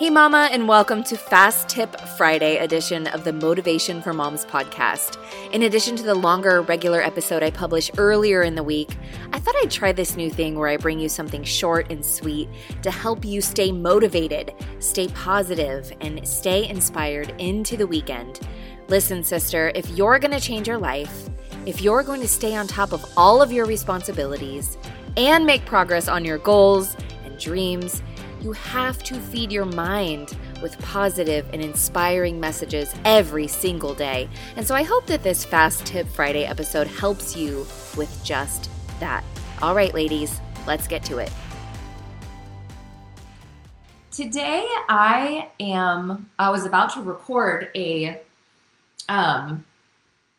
Hey, 0.00 0.08
Mama, 0.08 0.48
and 0.50 0.66
welcome 0.66 1.04
to 1.04 1.16
Fast 1.18 1.68
Tip 1.68 1.94
Friday 2.16 2.56
edition 2.56 3.06
of 3.08 3.24
the 3.24 3.34
Motivation 3.34 4.00
for 4.00 4.14
Moms 4.14 4.46
podcast. 4.46 5.18
In 5.52 5.64
addition 5.64 5.94
to 5.96 6.02
the 6.02 6.14
longer 6.14 6.62
regular 6.62 7.02
episode 7.02 7.42
I 7.42 7.50
publish 7.50 7.90
earlier 7.98 8.42
in 8.42 8.54
the 8.54 8.62
week, 8.62 8.96
I 9.34 9.38
thought 9.38 9.56
I'd 9.58 9.70
try 9.70 9.92
this 9.92 10.16
new 10.16 10.30
thing 10.30 10.58
where 10.58 10.70
I 10.70 10.78
bring 10.78 11.00
you 11.00 11.10
something 11.10 11.44
short 11.44 11.92
and 11.92 12.02
sweet 12.02 12.48
to 12.80 12.90
help 12.90 13.26
you 13.26 13.42
stay 13.42 13.72
motivated, 13.72 14.54
stay 14.78 15.08
positive, 15.08 15.92
and 16.00 16.26
stay 16.26 16.66
inspired 16.66 17.34
into 17.36 17.76
the 17.76 17.86
weekend. 17.86 18.40
Listen, 18.88 19.22
sister, 19.22 19.70
if 19.74 19.86
you're 19.90 20.18
going 20.18 20.32
to 20.32 20.40
change 20.40 20.66
your 20.66 20.78
life, 20.78 21.28
if 21.66 21.82
you're 21.82 22.04
going 22.04 22.22
to 22.22 22.28
stay 22.28 22.56
on 22.56 22.66
top 22.66 22.94
of 22.94 23.04
all 23.18 23.42
of 23.42 23.52
your 23.52 23.66
responsibilities 23.66 24.78
and 25.18 25.44
make 25.44 25.66
progress 25.66 26.08
on 26.08 26.24
your 26.24 26.38
goals 26.38 26.96
and 27.26 27.38
dreams, 27.38 28.00
you 28.42 28.52
have 28.52 29.02
to 29.02 29.14
feed 29.14 29.52
your 29.52 29.66
mind 29.66 30.36
with 30.62 30.78
positive 30.80 31.46
and 31.52 31.62
inspiring 31.62 32.40
messages 32.40 32.94
every 33.04 33.46
single 33.46 33.94
day. 33.94 34.28
And 34.56 34.66
so 34.66 34.74
I 34.74 34.82
hope 34.82 35.06
that 35.06 35.22
this 35.22 35.44
Fast 35.44 35.84
Tip 35.86 36.08
Friday 36.08 36.44
episode 36.44 36.86
helps 36.86 37.36
you 37.36 37.66
with 37.96 38.20
just 38.24 38.70
that. 38.98 39.24
All 39.60 39.74
right, 39.74 39.92
ladies, 39.92 40.40
let's 40.66 40.86
get 40.86 41.04
to 41.04 41.18
it. 41.18 41.30
Today 44.10 44.66
I 44.88 45.48
am 45.60 46.28
I 46.38 46.50
was 46.50 46.66
about 46.66 46.92
to 46.94 47.00
record 47.00 47.70
a 47.74 48.20
um 49.08 49.64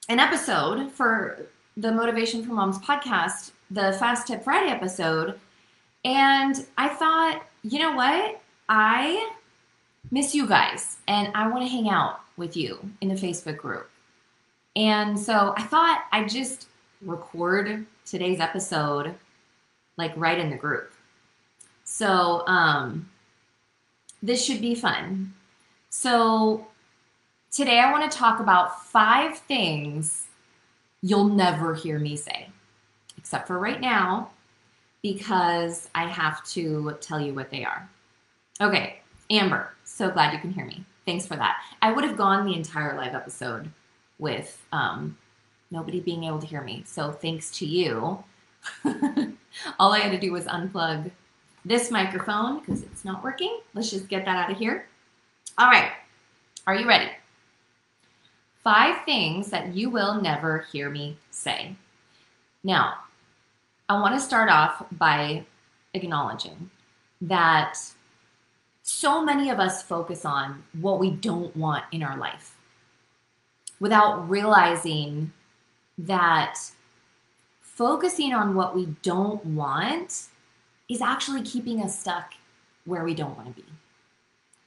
an 0.09 0.19
episode 0.19 0.91
for 0.91 1.45
the 1.77 1.91
Motivation 1.91 2.43
for 2.43 2.53
Moms 2.53 2.77
podcast, 2.79 3.51
the 3.71 3.93
Fast 3.93 4.27
Tip 4.27 4.43
Friday 4.43 4.69
episode, 4.69 5.39
and 6.03 6.65
I 6.77 6.89
thought 6.89 7.43
you 7.63 7.79
know 7.79 7.95
what? 7.95 8.41
I 8.69 9.31
miss 10.09 10.33
you 10.33 10.47
guys 10.47 10.97
and 11.07 11.31
I 11.35 11.47
want 11.47 11.63
to 11.63 11.69
hang 11.69 11.89
out 11.89 12.21
with 12.37 12.57
you 12.57 12.79
in 13.01 13.09
the 13.09 13.15
Facebook 13.15 13.57
group. 13.57 13.89
And 14.75 15.19
so 15.19 15.53
I 15.57 15.63
thought 15.63 16.05
I'd 16.11 16.29
just 16.29 16.67
record 17.01 17.85
today's 18.05 18.39
episode 18.39 19.13
like 19.97 20.13
right 20.15 20.39
in 20.39 20.49
the 20.49 20.55
group. 20.55 20.93
So 21.83 22.43
um, 22.47 23.09
this 24.23 24.43
should 24.43 24.61
be 24.61 24.75
fun. 24.75 25.33
So 25.89 26.67
today 27.51 27.79
I 27.79 27.91
want 27.91 28.09
to 28.09 28.17
talk 28.17 28.39
about 28.39 28.85
five 28.85 29.37
things 29.37 30.27
you'll 31.01 31.29
never 31.29 31.73
hear 31.73 31.99
me 31.99 32.15
say, 32.15 32.47
except 33.17 33.47
for 33.47 33.59
right 33.59 33.81
now 33.81 34.29
because 35.01 35.89
I 35.95 36.07
have 36.07 36.43
to 36.49 36.97
tell 37.01 37.19
you 37.19 37.33
what 37.33 37.49
they 37.49 37.63
are. 37.63 37.89
Okay, 38.59 38.99
Amber, 39.29 39.73
so 39.83 40.09
glad 40.09 40.33
you 40.33 40.39
can 40.39 40.51
hear 40.51 40.65
me. 40.65 40.83
Thanks 41.05 41.25
for 41.25 41.35
that. 41.35 41.57
I 41.81 41.91
would 41.91 42.03
have 42.03 42.17
gone 42.17 42.45
the 42.45 42.55
entire 42.55 42.95
live 42.95 43.15
episode 43.15 43.71
with 44.19 44.63
um, 44.71 45.17
nobody 45.71 45.99
being 45.99 46.25
able 46.25 46.39
to 46.39 46.45
hear 46.45 46.61
me. 46.61 46.83
So 46.85 47.11
thanks 47.11 47.49
to 47.57 47.65
you. 47.65 48.23
All 49.79 49.93
I 49.93 49.99
had 49.99 50.11
to 50.11 50.19
do 50.19 50.31
was 50.31 50.45
unplug 50.45 51.09
this 51.65 51.91
microphone 51.91 52.59
because 52.59 52.83
it's 52.83 53.03
not 53.03 53.23
working. 53.23 53.59
Let's 53.73 53.89
just 53.89 54.07
get 54.07 54.25
that 54.25 54.37
out 54.37 54.51
of 54.51 54.57
here. 54.57 54.87
All 55.57 55.69
right, 55.69 55.91
are 56.67 56.75
you 56.75 56.87
ready? 56.87 57.09
Five 58.63 59.03
things 59.05 59.49
that 59.49 59.73
you 59.73 59.89
will 59.89 60.21
never 60.21 60.67
hear 60.71 60.89
me 60.89 61.17
say. 61.31 61.75
Now, 62.63 62.95
I 63.91 63.99
want 63.99 64.15
to 64.15 64.21
start 64.21 64.47
off 64.47 64.85
by 64.93 65.43
acknowledging 65.93 66.71
that 67.19 67.77
so 68.83 69.21
many 69.21 69.49
of 69.49 69.59
us 69.59 69.83
focus 69.83 70.23
on 70.23 70.63
what 70.79 70.97
we 70.97 71.11
don't 71.11 71.53
want 71.57 71.83
in 71.91 72.01
our 72.01 72.15
life 72.17 72.55
without 73.81 74.29
realizing 74.29 75.33
that 75.97 76.57
focusing 77.59 78.33
on 78.33 78.55
what 78.55 78.73
we 78.73 78.85
don't 79.01 79.45
want 79.45 80.27
is 80.87 81.01
actually 81.01 81.41
keeping 81.41 81.81
us 81.81 81.99
stuck 81.99 82.33
where 82.85 83.03
we 83.03 83.13
don't 83.13 83.35
want 83.35 83.53
to 83.53 83.61
be 83.61 83.67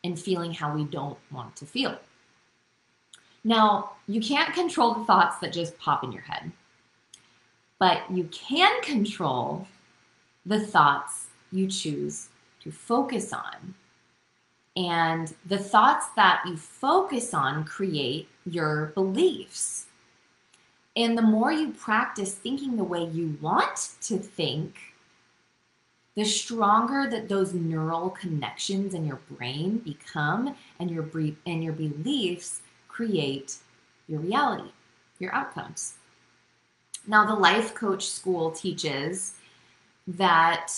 and 0.05 0.21
feeling 0.21 0.53
how 0.53 0.75
we 0.75 0.85
don't 0.85 1.17
want 1.33 1.57
to 1.57 1.65
feel. 1.65 1.99
Now, 3.43 3.93
you 4.07 4.21
can't 4.21 4.53
control 4.53 4.93
the 4.93 5.07
thoughts 5.07 5.39
that 5.39 5.51
just 5.51 5.79
pop 5.79 6.05
in 6.05 6.13
your 6.13 6.25
head 6.25 6.53
but 7.79 8.03
you 8.11 8.25
can 8.25 8.83
control 8.83 9.67
the 10.47 10.61
thoughts 10.61 11.27
you 11.51 11.67
choose 11.69 12.29
to 12.61 12.71
focus 12.71 13.33
on. 13.33 13.75
And 14.77 15.33
the 15.47 15.59
thoughts 15.59 16.07
that 16.17 16.43
you 16.47 16.57
focus 16.57 17.33
on 17.33 17.65
create 17.65 18.29
your 18.45 18.87
beliefs. 18.95 19.87
And 20.97 21.17
the 21.17 21.23
more 21.23 21.53
you 21.53 21.73
practice 21.73 22.35
thinking 22.35 22.77
the 22.77 22.85
way 22.85 23.05
you 23.05 23.37
want 23.41 23.91
to 24.03 24.19
think, 24.19 24.77
the 26.15 26.25
stronger 26.25 27.09
that 27.11 27.29
those 27.29 27.53
neural 27.53 28.11
connections 28.11 28.95
in 28.95 29.05
your 29.05 29.21
brain 29.31 29.79
become 29.79 30.55
and 30.79 30.91
your 30.91 31.09
and 31.47 31.65
your 31.65 31.73
beliefs 31.73 32.63
create 32.87 33.57
your 34.07 34.21
reality, 34.21 34.71
your 35.19 35.35
outcomes. 35.35 35.95
Now, 37.07 37.27
the 37.27 37.35
life 37.35 37.75
coach 37.75 38.07
school 38.07 38.51
teaches 38.51 39.35
that 40.07 40.73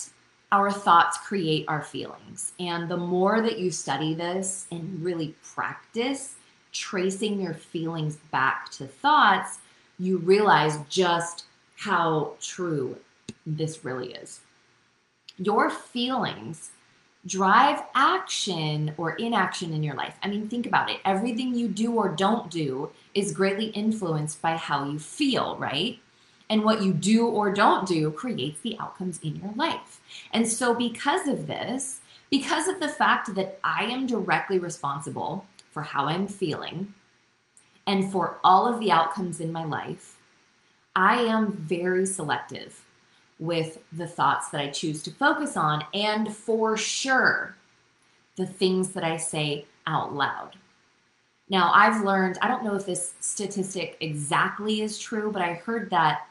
our 0.51 0.71
thoughts 0.71 1.17
create 1.17 1.65
our 1.67 1.81
feelings. 1.81 2.53
And 2.59 2.89
the 2.89 2.97
more 2.97 3.41
that 3.41 3.59
you 3.59 3.71
study 3.71 4.13
this 4.13 4.67
and 4.71 5.03
really 5.03 5.35
practice 5.53 6.35
tracing 6.71 7.41
your 7.41 7.53
feelings 7.53 8.17
back 8.31 8.69
to 8.71 8.87
thoughts, 8.87 9.59
you 9.99 10.17
realize 10.19 10.77
just 10.89 11.45
how 11.75 12.33
true 12.39 12.97
this 13.45 13.83
really 13.83 14.13
is. 14.13 14.41
Your 15.37 15.69
feelings 15.69 16.71
drive 17.25 17.83
action 17.93 18.93
or 18.97 19.15
inaction 19.15 19.73
in 19.73 19.83
your 19.83 19.95
life. 19.95 20.15
I 20.23 20.29
mean, 20.29 20.47
think 20.47 20.65
about 20.65 20.89
it. 20.89 20.99
Everything 21.03 21.53
you 21.53 21.67
do 21.67 21.93
or 21.93 22.09
don't 22.09 22.49
do 22.49 22.89
is 23.13 23.33
greatly 23.33 23.65
influenced 23.67 24.41
by 24.41 24.55
how 24.55 24.85
you 24.85 24.97
feel, 24.97 25.57
right? 25.57 25.99
And 26.49 26.63
what 26.63 26.81
you 26.81 26.93
do 26.93 27.27
or 27.27 27.51
don't 27.51 27.87
do 27.87 28.11
creates 28.11 28.61
the 28.61 28.77
outcomes 28.79 29.19
in 29.21 29.35
your 29.37 29.53
life. 29.55 29.99
And 30.31 30.47
so, 30.47 30.73
because 30.73 31.27
of 31.27 31.47
this, 31.47 32.01
because 32.29 32.67
of 32.67 32.79
the 32.79 32.89
fact 32.89 33.35
that 33.35 33.59
I 33.63 33.85
am 33.85 34.07
directly 34.07 34.59
responsible 34.59 35.45
for 35.71 35.81
how 35.81 36.05
I'm 36.05 36.27
feeling 36.27 36.93
and 37.85 38.11
for 38.11 38.39
all 38.43 38.67
of 38.67 38.79
the 38.79 38.91
outcomes 38.91 39.39
in 39.39 39.51
my 39.51 39.63
life, 39.63 40.17
I 40.95 41.21
am 41.21 41.53
very 41.53 42.05
selective 42.05 42.83
with 43.39 43.77
the 43.91 44.07
thoughts 44.07 44.49
that 44.49 44.61
I 44.61 44.69
choose 44.69 45.03
to 45.03 45.11
focus 45.11 45.55
on, 45.55 45.85
and 45.93 46.35
for 46.35 46.75
sure, 46.75 47.55
the 48.35 48.47
things 48.47 48.91
that 48.93 49.03
I 49.03 49.17
say 49.17 49.65
out 49.85 50.13
loud. 50.13 50.55
Now, 51.49 51.71
I've 51.73 52.03
learned, 52.03 52.37
I 52.41 52.47
don't 52.47 52.63
know 52.63 52.75
if 52.75 52.85
this 52.85 53.13
statistic 53.19 53.95
exactly 54.01 54.81
is 54.81 54.99
true, 54.99 55.31
but 55.31 55.41
I 55.41 55.53
heard 55.53 55.89
that 55.91 56.26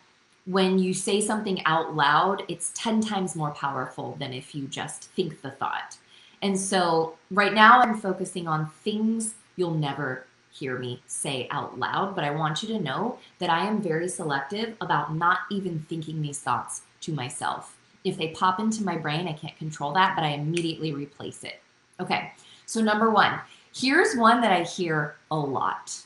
when 0.47 0.79
you 0.79 0.95
say 0.95 1.21
something 1.21 1.65
out 1.67 1.95
loud, 1.95 2.45
it's 2.49 2.73
10 2.75 3.01
times 3.01 3.34
more 3.34 3.51
powerful 3.51 4.17
than 4.19 4.33
if 4.33 4.55
you 4.55 4.69
just 4.69 5.11
think 5.11 5.43
the 5.43 5.51
thought. 5.51 5.99
And 6.41 6.59
so 6.59 7.17
right 7.31 7.53
now 7.53 7.81
I'm 7.81 7.99
focusing 7.99 8.47
on 8.47 8.71
things 8.84 9.34
you'll 9.57 9.75
never 9.75 10.27
hear 10.53 10.79
me 10.79 11.03
say 11.07 11.49
out 11.51 11.79
loud, 11.79 12.15
but 12.15 12.25
I 12.25 12.31
want 12.31 12.62
you 12.62 12.69
to 12.69 12.81
know 12.81 13.19
that 13.39 13.51
I 13.51 13.67
am 13.67 13.83
very 13.83 14.09
selective 14.09 14.77
about 14.81 15.15
not 15.15 15.41
even 15.51 15.81
thinking 15.81 16.23
these 16.23 16.39
thoughts 16.39 16.83
to 17.03 17.13
myself. 17.13 17.77
If 18.05 18.17
they 18.17 18.28
pop 18.28 18.61
into 18.61 18.84
my 18.84 18.97
brain, 18.97 19.27
I 19.27 19.33
can't 19.33 19.59
control 19.59 19.93
that, 19.95 20.15
but 20.15 20.25
I 20.25 20.28
immediately 20.28 20.93
replace 20.93 21.43
it. 21.45 21.61
Okay, 21.99 22.33
so 22.67 22.81
number 22.81 23.11
one, 23.11 23.41
here's 23.75 24.16
one 24.16 24.41
that 24.41 24.53
I 24.53 24.63
hear 24.63 25.16
a 25.31 25.37
lot, 25.37 25.99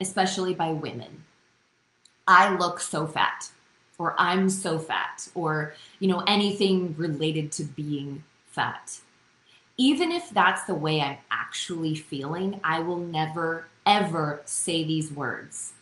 especially 0.00 0.54
by 0.54 0.70
women 0.70 1.24
I 2.28 2.54
look 2.56 2.78
so 2.78 3.06
fat 3.06 3.50
or 3.98 4.14
I'm 4.18 4.48
so 4.48 4.78
fat 4.78 5.28
or 5.34 5.74
you 5.98 6.08
know 6.08 6.22
anything 6.26 6.94
related 6.96 7.52
to 7.52 7.64
being 7.64 8.24
fat. 8.46 9.00
Even 9.76 10.10
if 10.10 10.30
that's 10.30 10.64
the 10.64 10.74
way 10.74 11.00
I'm 11.00 11.18
actually 11.30 11.94
feeling, 11.94 12.60
I 12.64 12.80
will 12.80 12.98
never 12.98 13.66
ever 13.84 14.42
say 14.44 14.84
these 14.84 15.10
words. 15.10 15.72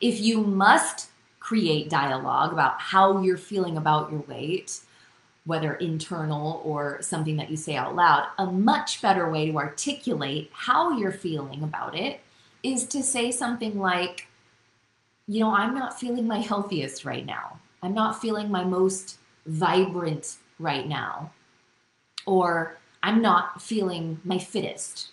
If 0.00 0.20
you 0.20 0.42
must 0.42 1.08
create 1.40 1.90
dialogue 1.90 2.52
about 2.52 2.80
how 2.80 3.20
you're 3.20 3.36
feeling 3.36 3.76
about 3.76 4.12
your 4.12 4.20
weight, 4.20 4.80
whether 5.44 5.74
internal 5.74 6.62
or 6.64 7.02
something 7.02 7.36
that 7.36 7.50
you 7.50 7.56
say 7.56 7.74
out 7.74 7.96
loud, 7.96 8.28
a 8.38 8.46
much 8.46 9.02
better 9.02 9.28
way 9.28 9.50
to 9.50 9.56
articulate 9.56 10.50
how 10.52 10.96
you're 10.96 11.10
feeling 11.10 11.64
about 11.64 11.96
it 11.96 12.20
is 12.62 12.86
to 12.86 13.02
say 13.02 13.32
something 13.32 13.78
like, 13.78 14.28
you 15.26 15.40
know, 15.40 15.54
I'm 15.54 15.74
not 15.74 15.98
feeling 15.98 16.26
my 16.26 16.38
healthiest 16.38 17.04
right 17.04 17.24
now. 17.24 17.58
I'm 17.82 17.94
not 17.94 18.20
feeling 18.20 18.50
my 18.50 18.64
most 18.64 19.18
vibrant 19.46 20.36
right 20.58 20.86
now. 20.86 21.32
Or 22.26 22.78
I'm 23.02 23.20
not 23.20 23.60
feeling 23.60 24.20
my 24.24 24.38
fittest. 24.38 25.08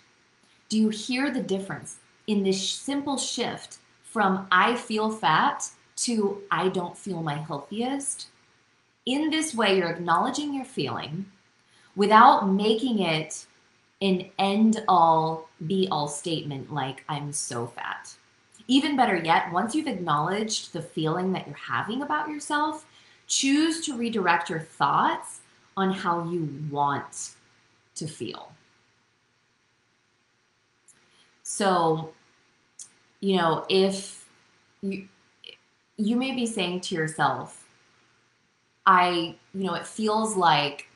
Do 0.68 0.78
you 0.78 0.88
hear 0.88 1.30
the 1.30 1.42
difference 1.42 1.98
in 2.26 2.42
this 2.42 2.70
simple 2.70 3.18
shift 3.18 3.78
from 4.02 4.46
I 4.52 4.76
feel 4.76 5.10
fat 5.10 5.68
to 5.96 6.42
I 6.50 6.68
don't 6.68 6.96
feel 6.96 7.22
my 7.22 7.34
healthiest? 7.34 8.28
In 9.06 9.30
this 9.30 9.54
way, 9.54 9.78
you're 9.78 9.90
acknowledging 9.90 10.54
your 10.54 10.64
feeling 10.64 11.26
without 11.96 12.48
making 12.48 13.00
it 13.00 13.46
an 14.00 14.30
end 14.38 14.82
all 14.88 15.48
be 15.66 15.88
all 15.90 16.08
statement 16.08 16.72
like 16.72 17.04
I'm 17.08 17.32
so 17.32 17.66
fat. 17.66 18.14
Even 18.70 18.94
better 18.94 19.16
yet, 19.16 19.50
once 19.50 19.74
you've 19.74 19.88
acknowledged 19.88 20.72
the 20.72 20.80
feeling 20.80 21.32
that 21.32 21.44
you're 21.44 21.56
having 21.56 22.02
about 22.02 22.28
yourself, 22.28 22.86
choose 23.26 23.84
to 23.84 23.96
redirect 23.96 24.48
your 24.48 24.60
thoughts 24.60 25.40
on 25.76 25.90
how 25.90 26.22
you 26.30 26.48
want 26.70 27.32
to 27.96 28.06
feel. 28.06 28.52
So, 31.42 32.12
you 33.18 33.38
know, 33.38 33.66
if 33.68 34.28
you 34.82 35.08
you 35.96 36.14
may 36.14 36.30
be 36.30 36.46
saying 36.46 36.82
to 36.82 36.94
yourself, 36.94 37.66
I, 38.86 39.34
you 39.52 39.64
know, 39.64 39.74
it 39.74 39.86
feels 39.86 40.36
like 40.36 40.86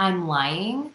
I'm 0.00 0.26
lying 0.26 0.92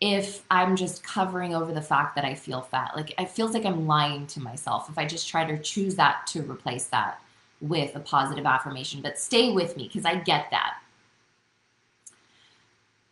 if 0.00 0.44
I'm 0.50 0.76
just 0.76 1.02
covering 1.02 1.54
over 1.54 1.72
the 1.72 1.82
fact 1.82 2.14
that 2.14 2.24
I 2.24 2.34
feel 2.34 2.62
fat. 2.62 2.92
Like 2.96 3.20
it 3.20 3.28
feels 3.28 3.52
like 3.52 3.66
I'm 3.66 3.86
lying 3.86 4.26
to 4.28 4.40
myself 4.40 4.88
if 4.88 4.96
I 4.96 5.04
just 5.04 5.28
try 5.28 5.44
to 5.44 5.58
choose 5.58 5.94
that 5.96 6.26
to 6.28 6.42
replace 6.42 6.86
that 6.86 7.20
with 7.60 7.94
a 7.94 8.00
positive 8.00 8.46
affirmation. 8.46 9.02
But 9.02 9.18
stay 9.18 9.52
with 9.52 9.76
me 9.76 9.84
because 9.84 10.06
I 10.06 10.16
get 10.16 10.50
that. 10.50 10.78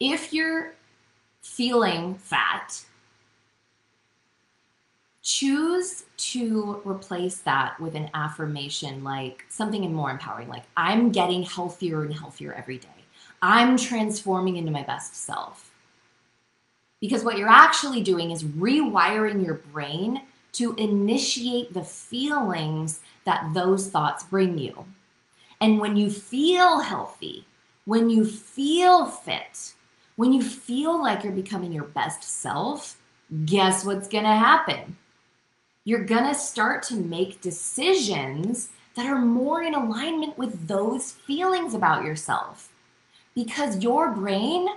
If 0.00 0.32
you're 0.32 0.75
feeling 1.43 2.14
fat, 2.14 2.82
choose 5.23 6.05
to 6.17 6.81
replace 6.87 7.38
that 7.38 7.79
with 7.79 7.94
an 7.94 8.08
affirmation 8.14 9.05
like 9.05 9.44
something 9.50 9.93
more 9.93 10.11
empowering, 10.11 10.49
like 10.49 10.64
I'm 10.75 11.11
getting 11.11 11.43
healthier 11.43 12.02
and 12.02 12.14
healthier 12.14 12.55
every 12.55 12.79
day. 12.79 12.88
I'm 13.43 13.76
transforming 13.76 14.56
into 14.56 14.73
my 14.73 14.82
best 14.85 15.14
self. 15.14 15.67
Because 17.00 17.24
what 17.24 17.38
you're 17.38 17.48
actually 17.48 18.02
doing 18.02 18.30
is 18.30 18.42
rewiring 18.42 19.44
your 19.44 19.54
brain 19.54 20.22
to 20.52 20.74
initiate 20.74 21.72
the 21.72 21.84
feelings 21.84 23.00
that 23.24 23.52
those 23.54 23.88
thoughts 23.88 24.24
bring 24.24 24.58
you. 24.58 24.86
And 25.60 25.78
when 25.78 25.96
you 25.96 26.10
feel 26.10 26.80
healthy, 26.80 27.46
when 27.84 28.10
you 28.10 28.24
feel 28.24 29.06
fit, 29.06 29.74
when 30.16 30.32
you 30.32 30.42
feel 30.42 31.00
like 31.00 31.22
you're 31.22 31.32
becoming 31.32 31.72
your 31.72 31.84
best 31.84 32.24
self, 32.24 32.96
guess 33.44 33.84
what's 33.84 34.08
to 34.24 34.30
happen? 34.30 34.96
You're 35.84 36.04
to 36.24 36.34
start 36.34 36.82
to 36.84 36.94
make 36.96 37.40
decisions 37.40 38.70
that 38.94 39.06
are 39.06 39.20
more 39.20 39.62
in 39.62 39.74
alignment 39.74 40.36
with 40.36 40.66
those 40.66 41.12
feelings 41.12 41.72
about 41.72 42.04
yourself 42.04 42.72
because 43.34 43.82
your 43.82 44.10
brain 44.10 44.68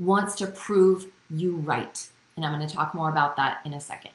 wants 0.00 0.34
to 0.36 0.46
prove 0.48 1.06
you 1.28 1.56
right. 1.56 2.08
And 2.34 2.44
I'm 2.44 2.56
going 2.56 2.66
to 2.66 2.74
talk 2.74 2.94
more 2.94 3.10
about 3.10 3.36
that 3.36 3.60
in 3.64 3.74
a 3.74 3.80
second. 3.80 4.12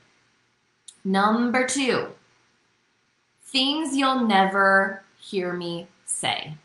Number 1.05 1.65
two, 1.65 2.07
things 3.43 3.95
you'll 3.95 4.25
never 4.25 5.03
hear 5.19 5.53
me 5.53 5.87
say. 6.05 6.57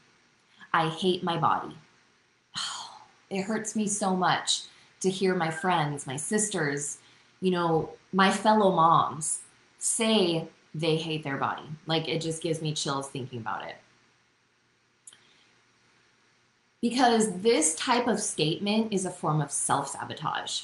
I 0.73 0.89
hate 0.89 1.23
my 1.23 1.37
body. 1.37 1.77
it 3.31 3.43
hurts 3.43 3.77
me 3.77 3.87
so 3.87 4.17
much 4.17 4.63
to 5.01 5.11
hear 5.11 5.35
my 5.35 5.51
friends, 5.51 6.07
my 6.07 6.17
sisters, 6.17 6.99
you 7.41 7.51
know, 7.51 7.91
my 8.13 8.31
fellow 8.31 8.75
moms 8.75 9.41
say 9.79 10.49
they 10.75 10.97
hate 10.97 11.25
their 11.25 11.37
body. 11.37 11.63
Like 11.87 12.09
it 12.09 12.21
just 12.21 12.43
gives 12.43 12.63
me 12.63 12.73
chills 12.73 13.09
thinking 13.09 13.41
about 13.41 13.67
it. 13.67 13.77
Because 16.83 17.41
this 17.41 17.75
type 17.75 18.07
of 18.07 18.21
statement 18.21 18.93
is 18.93 19.05
a 19.05 19.11
form 19.11 19.41
of 19.41 19.51
self 19.51 19.89
sabotage. 19.89 20.63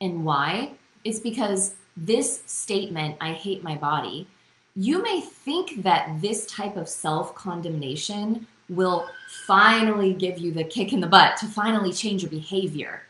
And 0.00 0.24
why? 0.24 0.72
It's 1.04 1.20
because 1.20 1.74
this 1.96 2.42
statement, 2.46 3.16
I 3.20 3.32
hate 3.32 3.62
my 3.62 3.76
body, 3.76 4.26
you 4.74 5.02
may 5.02 5.20
think 5.20 5.82
that 5.82 6.20
this 6.20 6.46
type 6.46 6.76
of 6.76 6.88
self 6.88 7.34
condemnation 7.34 8.46
will 8.68 9.08
finally 9.46 10.12
give 10.12 10.38
you 10.38 10.52
the 10.52 10.64
kick 10.64 10.92
in 10.92 11.00
the 11.00 11.06
butt 11.06 11.36
to 11.38 11.46
finally 11.46 11.92
change 11.92 12.22
your 12.22 12.30
behavior. 12.30 13.02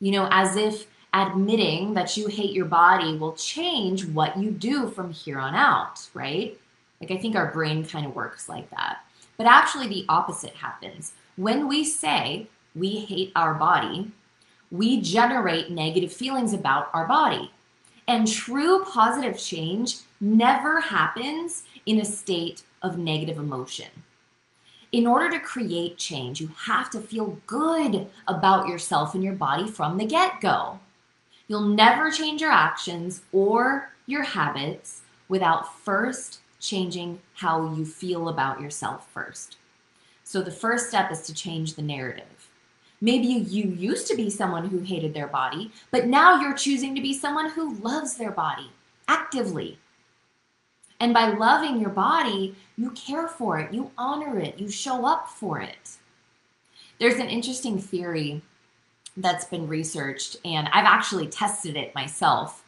You 0.00 0.12
know, 0.12 0.28
as 0.30 0.56
if 0.56 0.86
admitting 1.12 1.94
that 1.94 2.16
you 2.16 2.28
hate 2.28 2.52
your 2.52 2.66
body 2.66 3.16
will 3.16 3.32
change 3.32 4.06
what 4.06 4.36
you 4.36 4.50
do 4.50 4.88
from 4.88 5.10
here 5.10 5.38
on 5.38 5.54
out, 5.54 6.08
right? 6.14 6.58
Like, 7.00 7.10
I 7.10 7.16
think 7.16 7.34
our 7.34 7.50
brain 7.50 7.84
kind 7.84 8.06
of 8.06 8.14
works 8.14 8.48
like 8.48 8.70
that. 8.70 8.98
But 9.36 9.46
actually, 9.46 9.88
the 9.88 10.04
opposite 10.08 10.54
happens. 10.54 11.12
When 11.40 11.68
we 11.68 11.84
say 11.84 12.48
we 12.74 12.96
hate 12.96 13.32
our 13.34 13.54
body, 13.54 14.10
we 14.70 15.00
generate 15.00 15.70
negative 15.70 16.12
feelings 16.12 16.52
about 16.52 16.90
our 16.92 17.08
body. 17.08 17.50
And 18.06 18.30
true 18.30 18.84
positive 18.84 19.38
change 19.38 20.00
never 20.20 20.82
happens 20.82 21.62
in 21.86 21.98
a 21.98 22.04
state 22.04 22.64
of 22.82 22.98
negative 22.98 23.38
emotion. 23.38 23.86
In 24.92 25.06
order 25.06 25.30
to 25.30 25.40
create 25.40 25.96
change, 25.96 26.42
you 26.42 26.50
have 26.66 26.90
to 26.90 27.00
feel 27.00 27.38
good 27.46 28.08
about 28.28 28.68
yourself 28.68 29.14
and 29.14 29.24
your 29.24 29.32
body 29.32 29.66
from 29.66 29.96
the 29.96 30.04
get 30.04 30.42
go. 30.42 30.78
You'll 31.48 31.62
never 31.62 32.10
change 32.10 32.42
your 32.42 32.52
actions 32.52 33.22
or 33.32 33.94
your 34.04 34.24
habits 34.24 35.00
without 35.26 35.74
first 35.74 36.40
changing 36.60 37.18
how 37.32 37.72
you 37.72 37.86
feel 37.86 38.28
about 38.28 38.60
yourself 38.60 39.08
first. 39.10 39.56
So 40.30 40.40
the 40.40 40.52
first 40.52 40.86
step 40.86 41.10
is 41.10 41.22
to 41.22 41.34
change 41.34 41.74
the 41.74 41.82
narrative. 41.82 42.50
Maybe 43.00 43.26
you 43.26 43.64
used 43.64 44.06
to 44.06 44.14
be 44.14 44.30
someone 44.30 44.68
who 44.68 44.78
hated 44.78 45.12
their 45.12 45.26
body, 45.26 45.72
but 45.90 46.06
now 46.06 46.40
you're 46.40 46.54
choosing 46.54 46.94
to 46.94 47.00
be 47.00 47.12
someone 47.12 47.50
who 47.50 47.74
loves 47.78 48.14
their 48.14 48.30
body 48.30 48.70
actively. 49.08 49.80
And 51.00 51.12
by 51.12 51.30
loving 51.30 51.80
your 51.80 51.90
body, 51.90 52.54
you 52.76 52.92
care 52.92 53.26
for 53.26 53.58
it, 53.58 53.74
you 53.74 53.90
honor 53.98 54.38
it, 54.38 54.56
you 54.56 54.70
show 54.70 55.04
up 55.04 55.28
for 55.28 55.58
it. 55.58 55.96
There's 57.00 57.18
an 57.18 57.28
interesting 57.28 57.80
theory 57.80 58.40
that's 59.16 59.46
been 59.46 59.66
researched, 59.66 60.36
and 60.44 60.68
I've 60.68 60.84
actually 60.84 61.26
tested 61.26 61.76
it 61.76 61.92
myself 61.92 62.62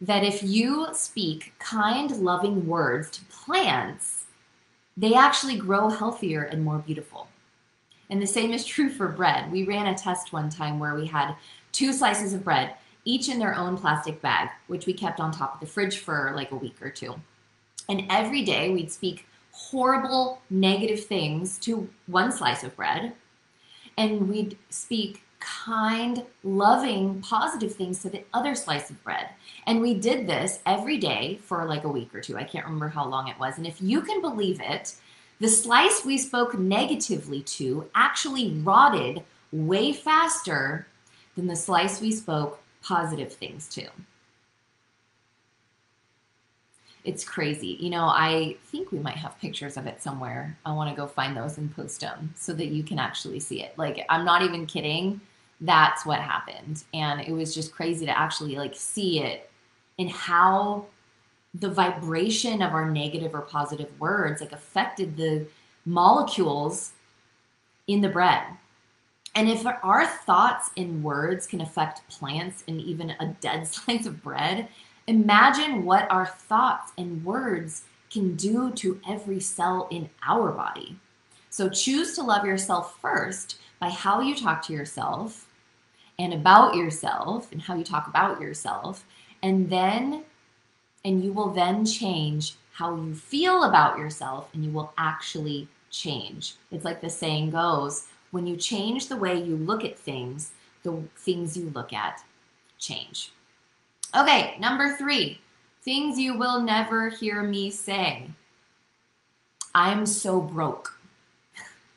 that 0.00 0.24
if 0.24 0.42
you 0.42 0.86
speak 0.94 1.52
kind, 1.58 2.10
loving 2.16 2.66
words 2.66 3.10
to 3.10 3.24
plants, 3.26 4.25
they 4.96 5.14
actually 5.14 5.56
grow 5.56 5.88
healthier 5.88 6.42
and 6.42 6.64
more 6.64 6.78
beautiful. 6.78 7.28
And 8.08 8.22
the 8.22 8.26
same 8.26 8.52
is 8.52 8.64
true 8.64 8.88
for 8.88 9.08
bread. 9.08 9.50
We 9.50 9.64
ran 9.64 9.86
a 9.86 9.94
test 9.94 10.32
one 10.32 10.48
time 10.48 10.78
where 10.78 10.94
we 10.94 11.06
had 11.06 11.34
two 11.72 11.92
slices 11.92 12.32
of 12.32 12.44
bread, 12.44 12.74
each 13.04 13.28
in 13.28 13.38
their 13.38 13.54
own 13.54 13.76
plastic 13.76 14.22
bag, 14.22 14.48
which 14.68 14.86
we 14.86 14.92
kept 14.92 15.20
on 15.20 15.32
top 15.32 15.54
of 15.54 15.60
the 15.60 15.66
fridge 15.66 15.98
for 15.98 16.32
like 16.34 16.52
a 16.52 16.56
week 16.56 16.80
or 16.80 16.90
two. 16.90 17.14
And 17.88 18.04
every 18.10 18.42
day 18.42 18.70
we'd 18.70 18.90
speak 18.92 19.26
horrible, 19.52 20.40
negative 20.50 21.04
things 21.04 21.58
to 21.58 21.88
one 22.06 22.32
slice 22.32 22.62
of 22.62 22.76
bread, 22.76 23.12
and 23.96 24.28
we'd 24.28 24.58
speak 24.70 25.22
kind, 25.40 26.24
loving, 26.42 27.20
positive 27.20 27.74
things 27.74 28.00
to 28.02 28.10
the 28.10 28.24
other 28.32 28.54
slice 28.54 28.90
of 28.90 29.02
bread. 29.04 29.28
And 29.66 29.80
we 29.80 29.94
did 29.94 30.26
this 30.26 30.60
every 30.66 30.98
day 30.98 31.40
for 31.42 31.64
like 31.64 31.84
a 31.84 31.88
week 31.88 32.14
or 32.14 32.20
two. 32.20 32.36
I 32.36 32.44
can't 32.44 32.64
remember 32.64 32.88
how 32.88 33.06
long 33.06 33.28
it 33.28 33.38
was. 33.38 33.58
And 33.58 33.66
if 33.66 33.80
you 33.80 34.00
can 34.00 34.20
believe 34.20 34.60
it, 34.60 34.94
the 35.40 35.48
slice 35.48 36.04
we 36.04 36.16
spoke 36.16 36.58
negatively 36.58 37.42
to 37.42 37.88
actually 37.94 38.52
rotted 38.62 39.22
way 39.52 39.92
faster 39.92 40.86
than 41.36 41.46
the 41.46 41.56
slice 41.56 42.00
we 42.00 42.12
spoke 42.12 42.60
positive 42.82 43.32
things 43.32 43.68
to. 43.68 43.88
It's 47.06 47.24
crazy. 47.24 47.78
You 47.80 47.88
know, 47.88 48.04
I 48.04 48.56
think 48.66 48.92
we 48.92 48.98
might 48.98 49.16
have 49.16 49.40
pictures 49.40 49.78
of 49.78 49.86
it 49.86 50.02
somewhere. 50.02 50.58
I 50.66 50.72
want 50.72 50.90
to 50.90 50.96
go 50.96 51.06
find 51.06 51.34
those 51.34 51.56
and 51.56 51.74
post 51.74 52.00
them 52.02 52.34
so 52.36 52.52
that 52.52 52.66
you 52.66 52.82
can 52.82 52.98
actually 52.98 53.40
see 53.40 53.62
it. 53.62 53.78
Like, 53.78 54.04
I'm 54.10 54.24
not 54.24 54.42
even 54.42 54.66
kidding 54.66 55.20
that's 55.60 56.04
what 56.04 56.20
happened 56.20 56.84
and 56.92 57.20
it 57.20 57.32
was 57.32 57.54
just 57.54 57.72
crazy 57.72 58.04
to 58.04 58.18
actually 58.18 58.56
like 58.56 58.74
see 58.74 59.20
it 59.22 59.50
and 59.98 60.10
how 60.10 60.84
the 61.54 61.70
vibration 61.70 62.60
of 62.60 62.72
our 62.72 62.90
negative 62.90 63.34
or 63.34 63.40
positive 63.40 63.88
words 63.98 64.42
like 64.42 64.52
affected 64.52 65.16
the 65.16 65.46
molecules 65.86 66.92
in 67.86 68.02
the 68.02 68.08
bread 68.08 68.42
and 69.34 69.48
if 69.48 69.64
our 69.82 70.06
thoughts 70.06 70.70
and 70.76 71.02
words 71.02 71.46
can 71.46 71.62
affect 71.62 72.06
plants 72.10 72.62
and 72.68 72.80
even 72.80 73.10
a 73.10 73.34
dead 73.40 73.66
slice 73.66 74.04
of 74.04 74.22
bread 74.22 74.68
imagine 75.06 75.84
what 75.84 76.10
our 76.10 76.26
thoughts 76.26 76.92
and 76.98 77.24
words 77.24 77.84
can 78.10 78.34
do 78.36 78.72
to 78.72 79.00
every 79.08 79.40
cell 79.40 79.88
in 79.90 80.08
our 80.26 80.52
body 80.52 80.96
so 81.56 81.70
choose 81.70 82.14
to 82.14 82.22
love 82.22 82.44
yourself 82.44 82.98
first 83.00 83.58
by 83.80 83.88
how 83.88 84.20
you 84.20 84.34
talk 84.34 84.60
to 84.66 84.74
yourself 84.74 85.48
and 86.18 86.34
about 86.34 86.74
yourself 86.74 87.50
and 87.50 87.62
how 87.62 87.74
you 87.74 87.82
talk 87.82 88.06
about 88.08 88.42
yourself. 88.42 89.06
And 89.42 89.70
then, 89.70 90.24
and 91.02 91.24
you 91.24 91.32
will 91.32 91.48
then 91.48 91.86
change 91.86 92.56
how 92.72 92.94
you 92.96 93.14
feel 93.14 93.64
about 93.64 93.98
yourself 93.98 94.50
and 94.52 94.66
you 94.66 94.70
will 94.70 94.92
actually 94.98 95.66
change. 95.90 96.56
It's 96.70 96.84
like 96.84 97.00
the 97.00 97.08
saying 97.08 97.52
goes 97.52 98.06
when 98.32 98.46
you 98.46 98.56
change 98.56 99.08
the 99.08 99.16
way 99.16 99.40
you 99.42 99.56
look 99.56 99.82
at 99.82 99.98
things, 99.98 100.50
the 100.82 101.02
things 101.16 101.56
you 101.56 101.70
look 101.70 101.94
at 101.94 102.22
change. 102.78 103.32
Okay, 104.16 104.56
number 104.58 104.96
three 104.96 105.38
things 105.82 106.18
you 106.18 106.38
will 106.38 106.62
never 106.62 107.10
hear 107.10 107.42
me 107.42 107.70
say. 107.70 108.30
I'm 109.74 110.06
so 110.06 110.40
broke. 110.40 110.98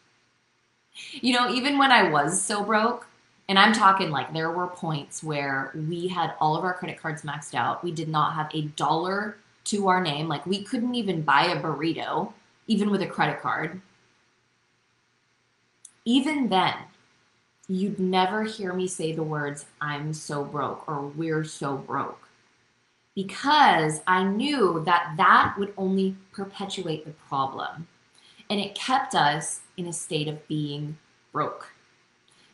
you 1.14 1.34
know, 1.34 1.50
even 1.50 1.78
when 1.78 1.90
I 1.90 2.10
was 2.10 2.42
so 2.42 2.62
broke, 2.62 3.08
and 3.48 3.58
I'm 3.58 3.72
talking 3.72 4.10
like 4.10 4.34
there 4.34 4.52
were 4.52 4.68
points 4.68 5.24
where 5.24 5.72
we 5.74 6.10
had 6.10 6.34
all 6.42 6.58
of 6.58 6.66
our 6.66 6.74
credit 6.74 7.00
cards 7.00 7.22
maxed 7.22 7.56
out. 7.56 7.86
We 7.86 7.94
did 7.94 8.10
not 8.10 8.34
have 8.34 8.52
a 8.54 8.64
dollar 8.64 9.38
to 9.66 9.88
our 9.88 10.02
name. 10.02 10.28
Like 10.28 10.46
we 10.46 10.62
couldn't 10.62 10.96
even 10.96 11.22
buy 11.22 11.46
a 11.46 11.62
burrito, 11.62 12.34
even 12.68 12.92
with 12.92 13.02
a 13.02 13.08
credit 13.08 13.42
card. 13.42 13.80
Even 16.04 16.50
then, 16.50 16.76
you'd 17.70 18.00
never 18.00 18.44
hear 18.44 18.74
me 18.74 18.88
say 18.88 19.14
the 19.14 19.24
words, 19.24 19.66
I'm 19.80 20.12
so 20.14 20.44
broke 20.44 20.90
or 20.90 21.02
we're 21.02 21.44
so 21.44 21.78
broke. 21.78 22.28
Because 23.16 24.02
I 24.08 24.24
knew 24.24 24.82
that 24.86 25.14
that 25.18 25.56
would 25.58 25.74
only 25.78 26.16
perpetuate 26.32 27.06
the 27.06 27.12
problem. 27.12 27.88
And 28.50 28.60
it 28.60 28.74
kept 28.74 29.14
us 29.14 29.62
in 29.78 29.86
a 29.86 29.94
state 29.94 30.28
of 30.28 30.48
being 30.48 30.98
broke. 31.32 31.72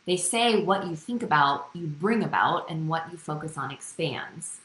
They 0.04 0.18
say 0.18 0.62
what 0.62 0.86
you 0.86 0.94
think 0.94 1.22
about, 1.22 1.70
you 1.72 1.86
bring 1.86 2.22
about, 2.22 2.70
and 2.70 2.88
what 2.88 3.10
you 3.10 3.16
focus 3.16 3.56
on 3.56 3.70
expands. 3.70 4.60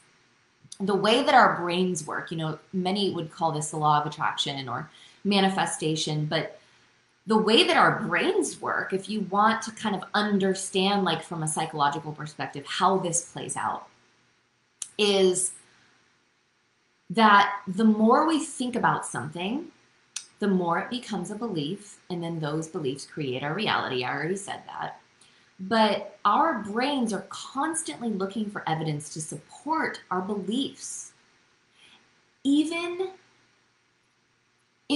The 0.78 0.94
way 0.94 1.22
that 1.22 1.34
our 1.34 1.56
brains 1.56 2.06
work, 2.06 2.30
you 2.30 2.36
know, 2.36 2.58
many 2.72 3.10
would 3.12 3.32
call 3.32 3.52
this 3.52 3.70
the 3.70 3.76
law 3.78 4.00
of 4.00 4.06
attraction 4.06 4.68
or 4.68 4.90
manifestation, 5.24 6.26
but 6.26 6.60
the 7.26 7.38
way 7.38 7.64
that 7.64 7.76
our 7.76 8.00
brains 8.00 8.60
work, 8.60 8.92
if 8.92 9.08
you 9.08 9.20
want 9.22 9.62
to 9.62 9.70
kind 9.72 9.94
of 9.94 10.02
understand, 10.14 11.04
like 11.04 11.22
from 11.22 11.42
a 11.42 11.48
psychological 11.48 12.12
perspective, 12.12 12.64
how 12.66 12.98
this 12.98 13.30
plays 13.30 13.56
out, 13.56 13.86
is 14.98 15.52
that 17.10 17.60
the 17.66 17.84
more 17.84 18.26
we 18.26 18.40
think 18.44 18.74
about 18.74 19.06
something, 19.06 19.66
the 20.40 20.48
more 20.48 20.80
it 20.80 20.90
becomes 20.90 21.30
a 21.30 21.36
belief, 21.36 21.98
and 22.10 22.22
then 22.22 22.40
those 22.40 22.66
beliefs 22.66 23.06
create 23.06 23.44
our 23.44 23.54
reality. 23.54 24.02
I 24.02 24.12
already 24.12 24.36
said 24.36 24.62
that. 24.66 25.00
But 25.60 26.18
our 26.24 26.64
brains 26.64 27.12
are 27.12 27.26
constantly 27.28 28.08
looking 28.08 28.50
for 28.50 28.68
evidence 28.68 29.14
to 29.14 29.20
support 29.20 30.00
our 30.10 30.20
beliefs. 30.20 31.12
Even 32.42 33.10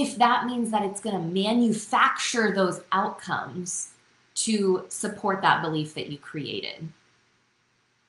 if 0.01 0.17
that 0.17 0.45
means 0.45 0.71
that 0.71 0.83
it's 0.83 1.01
going 1.01 1.15
to 1.15 1.21
manufacture 1.21 2.53
those 2.53 2.81
outcomes 2.91 3.91
to 4.35 4.85
support 4.89 5.41
that 5.41 5.61
belief 5.61 5.93
that 5.93 6.11
you 6.11 6.17
created 6.17 6.87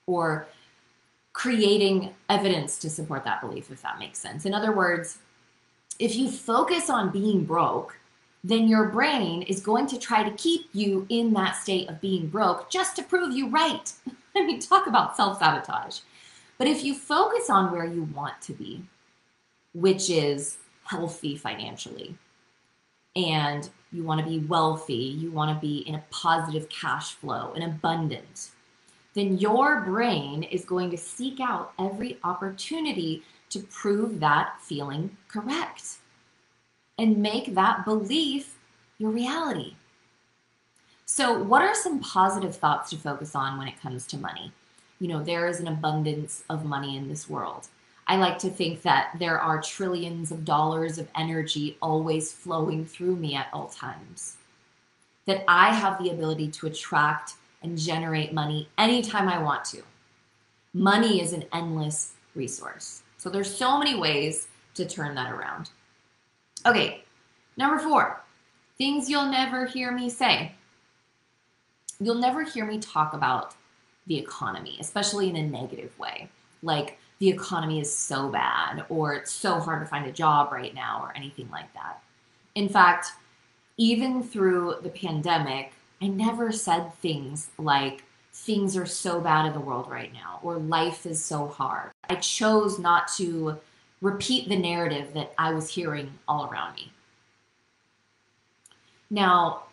or 0.05 0.47
creating 1.33 2.13
evidence 2.29 2.77
to 2.79 2.89
support 2.89 3.23
that 3.23 3.41
belief 3.41 3.71
if 3.71 3.81
that 3.81 3.99
makes 3.99 4.19
sense 4.19 4.45
in 4.45 4.53
other 4.53 4.71
words 4.71 5.19
if 5.99 6.15
you 6.15 6.29
focus 6.29 6.89
on 6.89 7.09
being 7.09 7.43
broke 7.43 7.99
then 8.43 8.67
your 8.67 8.85
brain 8.85 9.41
is 9.43 9.59
going 9.59 9.85
to 9.87 9.99
try 9.99 10.23
to 10.23 10.35
keep 10.35 10.69
you 10.73 11.05
in 11.09 11.33
that 11.33 11.55
state 11.55 11.89
of 11.89 11.99
being 11.99 12.27
broke 12.27 12.69
just 12.69 12.95
to 12.95 13.03
prove 13.03 13.35
you 13.35 13.49
right. 13.49 13.91
I 14.35 14.45
mean, 14.45 14.59
talk 14.59 14.87
about 14.87 15.17
self 15.17 15.39
sabotage. 15.39 15.99
But 16.57 16.67
if 16.67 16.83
you 16.83 16.93
focus 16.93 17.49
on 17.49 17.71
where 17.71 17.85
you 17.85 18.03
want 18.03 18.41
to 18.43 18.53
be, 18.53 18.83
which 19.73 20.09
is 20.09 20.57
healthy 20.89 21.35
financially, 21.35 22.15
and 23.15 23.69
you 23.91 24.03
want 24.03 24.19
to 24.19 24.29
be 24.29 24.39
wealthy, 24.39 24.93
you 24.93 25.31
want 25.31 25.55
to 25.55 25.61
be 25.61 25.79
in 25.79 25.95
a 25.95 26.03
positive 26.09 26.67
cash 26.69 27.13
flow 27.13 27.53
and 27.53 27.63
abundant, 27.63 28.49
then 29.13 29.37
your 29.37 29.81
brain 29.81 30.43
is 30.43 30.65
going 30.65 30.89
to 30.89 30.97
seek 30.97 31.39
out 31.39 31.73
every 31.79 32.17
opportunity 32.23 33.23
to 33.49 33.59
prove 33.59 34.19
that 34.19 34.61
feeling 34.61 35.15
correct 35.27 35.97
and 36.97 37.17
make 37.17 37.53
that 37.55 37.85
belief 37.85 38.57
your 38.97 39.11
reality. 39.11 39.75
So, 41.05 41.41
what 41.41 41.63
are 41.63 41.73
some 41.73 41.99
positive 41.99 42.55
thoughts 42.55 42.91
to 42.91 42.97
focus 42.97 43.33
on 43.33 43.57
when 43.57 43.67
it 43.67 43.81
comes 43.81 44.05
to 44.07 44.17
money? 44.17 44.51
You 44.99 45.07
know, 45.07 45.23
there 45.23 45.47
is 45.47 45.59
an 45.59 45.67
abundance 45.67 46.43
of 46.49 46.65
money 46.65 46.97
in 46.97 47.07
this 47.07 47.29
world. 47.29 47.67
I 48.09 48.15
like 48.15 48.39
to 48.39 48.49
think 48.49 48.81
that 48.81 49.11
there 49.19 49.39
are 49.39 49.61
trillions 49.61 50.31
of 50.31 50.43
dollars 50.43 50.97
of 50.97 51.07
energy 51.15 51.77
always 51.79 52.33
flowing 52.33 52.83
through 52.83 53.15
me 53.15 53.35
at 53.35 53.49
all 53.53 53.67
times. 53.67 54.37
That 55.27 55.43
I 55.47 55.75
have 55.75 56.01
the 56.01 56.09
ability 56.09 56.49
to 56.49 56.65
attract 56.65 57.33
and 57.61 57.77
generate 57.77 58.33
money 58.33 58.67
anytime 58.79 59.29
I 59.29 59.37
want 59.37 59.63
to. 59.65 59.83
Money 60.73 61.21
is 61.21 61.33
an 61.33 61.45
endless 61.53 62.13
resource. 62.33 63.03
So 63.17 63.29
there's 63.29 63.55
so 63.55 63.77
many 63.77 63.95
ways 63.95 64.47
to 64.73 64.87
turn 64.87 65.13
that 65.13 65.31
around. 65.31 65.69
Okay, 66.65 67.03
number 67.57 67.77
four, 67.77 68.23
things 68.79 69.07
you'll 69.07 69.29
never 69.29 69.67
hear 69.67 69.91
me 69.91 70.09
say. 70.09 70.53
You'll 71.99 72.15
never 72.15 72.41
hear 72.43 72.65
me 72.65 72.79
talk 72.79 73.13
about 73.13 73.53
the 74.07 74.17
economy, 74.17 74.77
especially 74.79 75.29
in 75.29 75.35
a 75.35 75.47
negative 75.47 75.97
way. 75.99 76.29
Like, 76.63 76.98
the 77.19 77.29
economy 77.29 77.79
is 77.79 77.93
so 77.93 78.29
bad, 78.29 78.85
or 78.89 79.13
it's 79.13 79.31
so 79.31 79.59
hard 79.59 79.81
to 79.81 79.85
find 79.85 80.05
a 80.05 80.11
job 80.11 80.51
right 80.51 80.73
now, 80.73 81.01
or 81.03 81.15
anything 81.15 81.49
like 81.51 81.71
that. 81.73 82.01
In 82.55 82.69
fact, 82.69 83.11
even 83.77 84.23
through 84.23 84.75
the 84.81 84.89
pandemic, 84.89 85.73
I 86.01 86.07
never 86.07 86.51
said 86.51 86.93
things 86.95 87.49
like, 87.57 88.03
things 88.31 88.77
are 88.77 88.85
so 88.85 89.19
bad 89.19 89.45
in 89.45 89.53
the 89.53 89.59
world 89.59 89.89
right 89.89 90.13
now, 90.13 90.39
or 90.43 90.57
life 90.57 91.05
is 91.05 91.23
so 91.23 91.47
hard. 91.47 91.91
I 92.09 92.15
chose 92.15 92.79
not 92.79 93.09
to 93.17 93.57
repeat 94.01 94.47
the 94.47 94.57
narrative 94.57 95.13
that 95.13 95.33
I 95.37 95.53
was 95.53 95.69
hearing 95.69 96.11
all 96.25 96.49
around 96.49 96.75
me. 96.75 96.91
Now, 99.09 99.63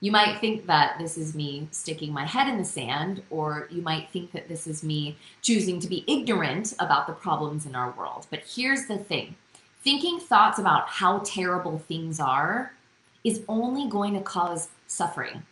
you 0.00 0.10
might 0.10 0.38
think 0.40 0.66
that 0.66 0.98
this 0.98 1.18
is 1.18 1.34
me 1.34 1.68
sticking 1.70 2.12
my 2.12 2.24
head 2.24 2.48
in 2.48 2.56
the 2.56 2.64
sand, 2.64 3.22
or 3.28 3.68
you 3.70 3.82
might 3.82 4.08
think 4.10 4.32
that 4.32 4.48
this 4.48 4.66
is 4.66 4.82
me 4.82 5.16
choosing 5.42 5.78
to 5.80 5.88
be 5.88 6.04
ignorant 6.06 6.74
about 6.78 7.06
the 7.06 7.12
problems 7.12 7.66
in 7.66 7.74
our 7.74 7.90
world. 7.92 8.26
But 8.30 8.42
here's 8.46 8.86
the 8.86 8.98
thing 8.98 9.36
thinking 9.82 10.18
thoughts 10.18 10.58
about 10.58 10.88
how 10.88 11.18
terrible 11.24 11.78
things 11.78 12.18
are 12.18 12.72
is 13.24 13.42
only 13.48 13.88
going 13.88 14.14
to 14.14 14.20
cause 14.20 14.68
suffering. 14.86 15.42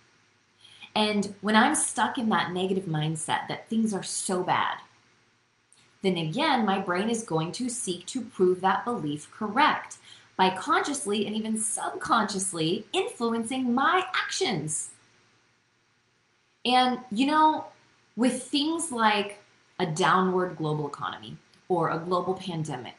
And 0.94 1.34
when 1.42 1.54
I'm 1.54 1.74
stuck 1.74 2.18
in 2.18 2.28
that 2.30 2.52
negative 2.52 2.84
mindset 2.84 3.48
that 3.48 3.68
things 3.68 3.92
are 3.92 4.02
so 4.02 4.42
bad, 4.42 4.78
then 6.02 6.16
again, 6.16 6.64
my 6.64 6.78
brain 6.78 7.10
is 7.10 7.22
going 7.22 7.52
to 7.52 7.68
seek 7.68 8.06
to 8.06 8.22
prove 8.22 8.60
that 8.60 8.84
belief 8.84 9.30
correct 9.30 9.98
by 10.38 10.48
consciously 10.50 11.26
and 11.26 11.36
even 11.36 11.58
subconsciously 11.58 12.86
influencing 12.94 13.74
my 13.74 14.06
actions. 14.14 14.90
And, 16.64 17.00
you 17.10 17.26
know, 17.26 17.66
with 18.16 18.44
things 18.44 18.92
like 18.92 19.40
a 19.80 19.86
downward 19.86 20.56
global 20.56 20.86
economy 20.86 21.36
or 21.68 21.90
a 21.90 21.98
global 21.98 22.34
pandemic, 22.34 22.94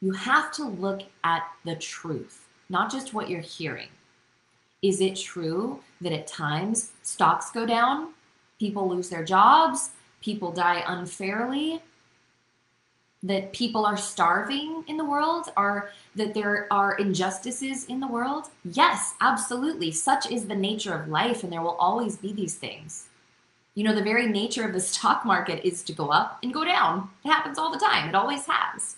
you 0.00 0.12
have 0.12 0.52
to 0.54 0.64
look 0.64 1.02
at 1.22 1.44
the 1.64 1.76
truth, 1.76 2.48
not 2.68 2.90
just 2.90 3.14
what 3.14 3.30
you're 3.30 3.40
hearing. 3.40 3.88
Is 4.82 5.00
it 5.00 5.14
true 5.14 5.78
that 6.00 6.12
at 6.12 6.26
times 6.26 6.90
stocks 7.04 7.52
go 7.52 7.64
down, 7.64 8.08
people 8.58 8.88
lose 8.88 9.08
their 9.08 9.24
jobs, 9.24 9.90
people 10.20 10.50
die 10.50 10.82
unfairly, 10.88 11.80
that 13.22 13.52
people 13.52 13.86
are 13.86 13.96
starving 13.96 14.84
in 14.88 14.96
the 14.96 15.04
world 15.04 15.46
are 15.56 15.90
that 16.16 16.34
there 16.34 16.66
are 16.72 16.96
injustices 16.96 17.84
in 17.84 18.00
the 18.00 18.06
world? 18.06 18.46
Yes 18.64 19.14
absolutely. 19.20 19.92
Such 19.92 20.30
is 20.30 20.46
the 20.46 20.56
nature 20.56 20.94
of 20.94 21.08
life 21.08 21.42
and 21.42 21.52
there 21.52 21.62
will 21.62 21.76
always 21.76 22.16
be 22.16 22.32
these 22.32 22.56
things. 22.56 23.06
You 23.74 23.84
know 23.84 23.94
the 23.94 24.02
very 24.02 24.26
nature 24.26 24.66
of 24.66 24.72
the 24.72 24.80
stock 24.92 25.24
market 25.24 25.66
is 25.66 25.82
to 25.84 25.92
go 25.92 26.08
up 26.08 26.38
and 26.42 26.52
go 26.52 26.64
down. 26.64 27.10
It 27.24 27.28
happens 27.28 27.58
all 27.58 27.72
the 27.72 27.78
time. 27.78 28.08
It 28.08 28.14
always 28.14 28.46
has. 28.46 28.96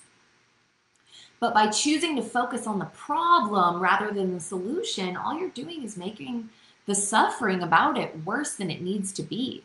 But 1.39 1.53
by 1.53 1.69
choosing 1.69 2.17
to 2.17 2.23
focus 2.23 2.67
on 2.67 2.79
the 2.79 2.87
problem 2.87 3.81
rather 3.81 4.11
than 4.11 4.33
the 4.33 4.41
solution 4.41 5.17
all 5.17 5.39
you're 5.39 5.51
doing 5.51 5.83
is 5.83 5.97
making 5.97 6.49
the 6.87 6.95
suffering 6.95 7.63
about 7.63 7.99
it 7.99 8.25
worse 8.25 8.55
than 8.55 8.71
it 8.71 8.81
needs 8.81 9.13
to 9.13 9.23
be. 9.23 9.63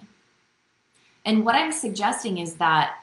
And 1.25 1.45
what 1.45 1.55
i'm 1.55 1.71
suggesting 1.71 2.37
is 2.37 2.55
that 2.55 2.97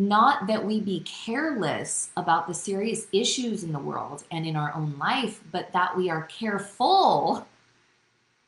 not 0.00 0.46
that 0.46 0.64
we 0.64 0.80
be 0.80 1.00
careless 1.00 2.08
about 2.16 2.48
the 2.48 2.54
serious 2.54 3.06
issues 3.12 3.64
in 3.64 3.70
the 3.70 3.78
world 3.78 4.24
and 4.30 4.46
in 4.46 4.56
our 4.56 4.74
own 4.74 4.96
life, 4.98 5.42
but 5.52 5.70
that 5.74 5.94
we 5.94 6.08
are 6.08 6.22
careful 6.22 7.46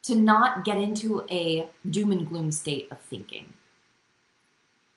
to 0.02 0.14
not 0.14 0.64
get 0.64 0.78
into 0.78 1.26
a 1.30 1.68
doom 1.90 2.10
and 2.10 2.26
gloom 2.26 2.50
state 2.50 2.88
of 2.90 2.98
thinking. 3.02 3.52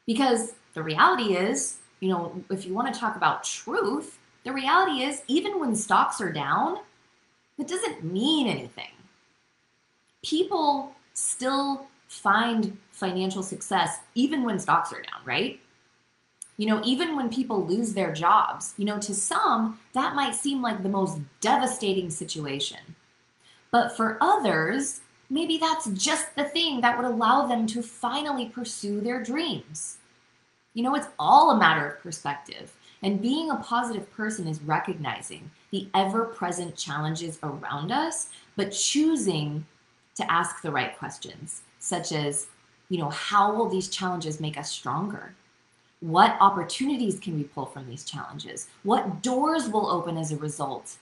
Because 0.08 0.54
the 0.74 0.82
reality 0.82 1.36
is, 1.36 1.80
you 2.00 2.08
know, 2.08 2.42
if 2.50 2.66
you 2.66 2.74
want 2.74 2.92
to 2.92 2.98
talk 2.98 3.18
about 3.18 3.44
truth, 3.44 4.18
the 4.46 4.54
reality 4.54 5.04
is, 5.04 5.24
even 5.28 5.60
when 5.60 5.76
stocks 5.76 6.22
are 6.22 6.32
down, 6.32 6.78
that 7.58 7.68
doesn't 7.68 8.06
mean 8.06 8.48
anything. 8.48 8.92
People 10.24 10.96
still 11.16 11.88
find 12.08 12.78
financial 12.92 13.44
success 13.44 14.00
even 14.14 14.44
when 14.44 14.58
stocks 14.58 14.94
are 14.94 15.02
down, 15.02 15.20
right? 15.26 15.60
You 16.58 16.68
know, 16.68 16.82
even 16.86 17.16
when 17.16 17.30
people 17.30 17.66
lose 17.66 17.94
their 17.94 18.14
jobs, 18.14 18.74
you 18.78 18.86
know, 18.86 19.00
to 19.00 19.14
some, 19.14 19.80
that 19.94 20.16
might 20.16 20.36
seem 20.36 20.62
like 20.62 20.82
the 20.82 20.90
most 20.90 21.20
devastating 21.42 22.10
situation. 22.10 22.80
But 23.72 23.96
for 23.98 24.18
others, 24.22 25.02
maybe 25.30 25.58
that's 25.58 25.88
just 25.88 26.34
the 26.36 26.46
thing 26.46 26.80
that 26.82 26.98
would 26.98 27.06
allow 27.06 27.46
them 27.46 27.68
to 27.68 27.82
finally 27.82 28.48
pursue 28.48 29.02
their 29.02 29.22
dreams. 29.22 29.98
You 30.74 30.84
know, 30.84 30.96
it's 30.96 31.10
all 31.20 31.52
a 31.52 31.60
matter 31.60 31.90
of 31.90 32.00
perspective. 32.00 32.74
And 33.04 33.22
being 33.22 33.52
a 33.52 33.58
positive 33.58 34.10
person 34.12 34.48
is 34.48 34.62
recognizing 34.62 35.52
the 35.72 35.90
ever 35.94 36.26
present 36.26 36.76
challenges 36.78 37.38
around 37.44 37.92
us, 37.92 38.30
but 38.56 38.72
choosing 38.72 39.66
to 40.16 40.32
ask 40.32 40.62
the 40.62 40.72
right 40.72 40.98
questions, 40.98 41.62
such 41.80 42.14
as, 42.14 42.48
you 42.88 42.98
know, 42.98 43.10
how 43.10 43.54
will 43.54 43.68
these 43.68 43.90
challenges 43.90 44.40
make 44.40 44.58
us 44.58 44.72
stronger? 44.72 45.36
What 46.06 46.38
opportunities 46.40 47.20
can 47.20 47.36
we 47.36 47.46
pull 47.46 47.66
from 47.66 47.90
these 47.90 48.06
challenges? 48.06 48.68
What 48.84 49.24
doors 49.24 49.68
will 49.68 49.90
open 49.90 50.18
as 50.18 50.32
a 50.32 50.38
result 50.38 50.98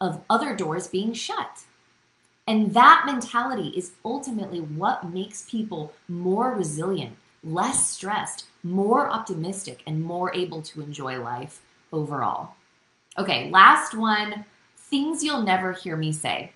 of 0.00 0.22
other 0.30 0.56
doors 0.56 0.86
being 0.86 1.12
shut? 1.12 1.64
And 2.46 2.72
that 2.72 3.02
mentality 3.04 3.68
is 3.76 3.92
ultimately 4.02 4.60
what 4.60 5.12
makes 5.12 5.42
people 5.42 5.92
more 6.08 6.54
resilient, 6.54 7.18
less 7.42 7.90
stressed, 7.90 8.46
more 8.62 9.10
optimistic, 9.10 9.82
and 9.86 10.02
more 10.02 10.34
able 10.34 10.62
to 10.62 10.80
enjoy 10.80 11.20
life 11.20 11.60
overall. 11.92 12.54
Okay, 13.18 13.50
last 13.50 13.94
one 13.94 14.46
things 14.78 15.22
you'll 15.22 15.42
never 15.42 15.72
hear 15.72 15.98
me 15.98 16.12
say. 16.12 16.54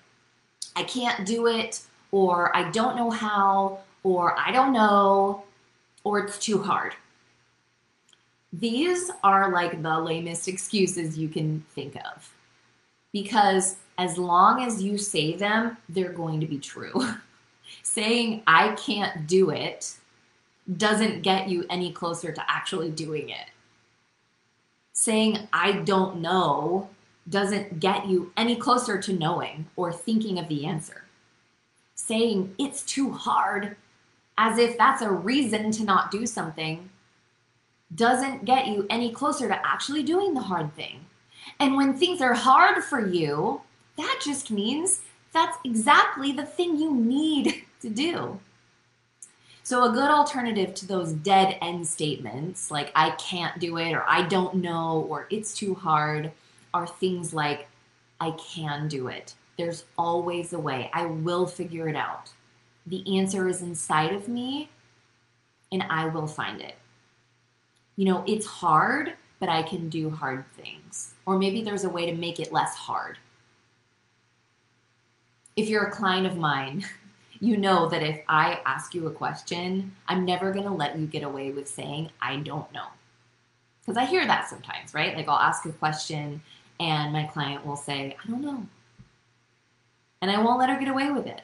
I 0.75 0.81
can't 0.85 1.23
do 1.23 1.45
it, 1.45 1.81
or 2.11 2.55
I 2.57 2.71
don't 2.71 2.95
know 2.95 3.11
how, 3.11 3.81
or 4.01 4.35
I 4.39 4.51
don't 4.51 4.73
know, 4.73 5.43
or 6.03 6.17
it's 6.17 6.39
too 6.39 6.63
hard. 6.63 6.95
These 8.51 9.11
are 9.23 9.51
like 9.51 9.81
the 9.81 9.99
lamest 9.99 10.47
excuses 10.47 11.17
you 11.17 11.29
can 11.29 11.63
think 11.75 11.95
of 11.95 12.33
because 13.11 13.77
as 13.97 14.17
long 14.17 14.63
as 14.63 14.81
you 14.81 14.97
say 14.97 15.35
them, 15.35 15.77
they're 15.89 16.13
going 16.13 16.39
to 16.39 16.47
be 16.47 16.57
true. 16.57 16.93
Saying 17.83 18.43
I 18.47 18.73
can't 18.75 19.27
do 19.27 19.51
it 19.51 19.95
doesn't 20.77 21.21
get 21.21 21.49
you 21.49 21.65
any 21.69 21.91
closer 21.91 22.31
to 22.31 22.43
actually 22.47 22.91
doing 22.91 23.29
it. 23.29 23.47
Saying 24.93 25.47
I 25.53 25.73
don't 25.73 26.21
know 26.21 26.89
doesn't 27.29 27.79
get 27.79 28.07
you 28.07 28.31
any 28.37 28.55
closer 28.55 28.99
to 28.99 29.13
knowing 29.13 29.67
or 29.75 29.93
thinking 29.93 30.39
of 30.39 30.47
the 30.47 30.65
answer. 30.65 31.03
Saying 31.95 32.55
it's 32.57 32.83
too 32.83 33.11
hard 33.11 33.75
as 34.37 34.57
if 34.57 34.77
that's 34.77 35.01
a 35.01 35.11
reason 35.11 35.71
to 35.71 35.83
not 35.83 36.09
do 36.09 36.25
something 36.25 36.89
doesn't 37.95 38.45
get 38.45 38.67
you 38.67 38.85
any 38.89 39.11
closer 39.11 39.47
to 39.47 39.67
actually 39.67 40.03
doing 40.03 40.33
the 40.33 40.41
hard 40.41 40.73
thing. 40.75 41.05
And 41.59 41.75
when 41.75 41.93
things 41.93 42.21
are 42.21 42.33
hard 42.33 42.83
for 42.83 43.05
you, 43.05 43.61
that 43.97 44.21
just 44.23 44.51
means 44.51 45.01
that's 45.33 45.57
exactly 45.65 46.31
the 46.31 46.45
thing 46.45 46.77
you 46.77 46.93
need 46.93 47.63
to 47.81 47.89
do. 47.89 48.39
So, 49.63 49.83
a 49.83 49.93
good 49.93 50.09
alternative 50.09 50.73
to 50.75 50.87
those 50.87 51.13
dead 51.13 51.57
end 51.61 51.87
statements 51.87 52.71
like 52.71 52.91
I 52.95 53.11
can't 53.11 53.59
do 53.59 53.77
it, 53.77 53.93
or 53.93 54.03
I 54.07 54.23
don't 54.23 54.55
know, 54.55 55.05
or 55.07 55.27
it's 55.29 55.53
too 55.53 55.75
hard, 55.75 56.31
are 56.73 56.87
things 56.87 57.33
like 57.33 57.67
I 58.19 58.31
can 58.31 58.87
do 58.87 59.09
it. 59.09 59.35
There's 59.57 59.85
always 59.97 60.53
a 60.53 60.59
way. 60.59 60.89
I 60.93 61.05
will 61.05 61.45
figure 61.45 61.87
it 61.87 61.95
out. 61.95 62.31
The 62.87 63.19
answer 63.19 63.47
is 63.47 63.61
inside 63.61 64.13
of 64.13 64.27
me, 64.27 64.69
and 65.71 65.83
I 65.83 66.07
will 66.07 66.27
find 66.27 66.61
it. 66.61 66.75
You 67.99 68.05
know, 68.05 68.23
it's 68.25 68.45
hard, 68.45 69.15
but 69.41 69.49
I 69.49 69.61
can 69.61 69.89
do 69.89 70.09
hard 70.09 70.45
things. 70.53 71.15
Or 71.25 71.37
maybe 71.37 71.61
there's 71.61 71.83
a 71.83 71.89
way 71.89 72.05
to 72.05 72.15
make 72.15 72.39
it 72.39 72.53
less 72.53 72.73
hard. 72.73 73.17
If 75.57 75.67
you're 75.67 75.83
a 75.83 75.91
client 75.91 76.25
of 76.25 76.37
mine, 76.37 76.85
you 77.41 77.57
know 77.57 77.89
that 77.89 78.01
if 78.01 78.21
I 78.29 78.61
ask 78.65 78.95
you 78.95 79.07
a 79.07 79.11
question, 79.11 79.93
I'm 80.07 80.23
never 80.23 80.53
going 80.53 80.63
to 80.63 80.71
let 80.71 80.97
you 80.97 81.07
get 81.07 81.23
away 81.23 81.51
with 81.51 81.67
saying, 81.67 82.09
I 82.21 82.37
don't 82.37 82.71
know. 82.71 82.85
Because 83.81 83.97
I 83.97 84.05
hear 84.05 84.25
that 84.25 84.47
sometimes, 84.47 84.93
right? 84.93 85.13
Like 85.13 85.27
I'll 85.27 85.37
ask 85.37 85.65
a 85.65 85.73
question 85.73 86.41
and 86.79 87.11
my 87.11 87.25
client 87.25 87.65
will 87.65 87.75
say, 87.75 88.15
I 88.23 88.31
don't 88.31 88.41
know. 88.41 88.65
And 90.21 90.31
I 90.31 90.41
won't 90.41 90.59
let 90.59 90.69
her 90.69 90.79
get 90.79 90.87
away 90.87 91.11
with 91.11 91.27
it. 91.27 91.41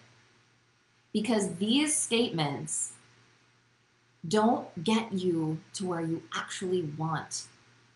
Because 1.11 1.53
these 1.55 1.93
statements 1.93 2.93
don't 4.27 4.83
get 4.83 5.13
you 5.13 5.59
to 5.73 5.85
where 5.85 6.01
you 6.01 6.21
actually 6.33 6.83
want 6.97 7.43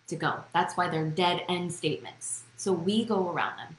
to 0.08 0.16
go. 0.16 0.44
That's 0.54 0.76
why 0.76 0.90
they're 0.90 1.08
dead 1.08 1.44
end 1.48 1.72
statements. 1.72 2.44
So 2.58 2.74
we 2.74 3.06
go 3.06 3.30
around 3.30 3.58
them. 3.58 3.78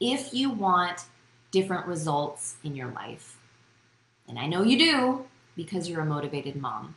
If 0.00 0.34
you 0.34 0.50
want 0.50 1.04
different 1.50 1.86
results 1.86 2.56
in 2.64 2.74
your 2.74 2.90
life, 2.90 3.36
and 4.28 4.38
I 4.38 4.46
know 4.46 4.62
you 4.62 4.78
do 4.78 5.24
because 5.56 5.88
you're 5.88 6.00
a 6.00 6.06
motivated 6.06 6.56
mom, 6.56 6.94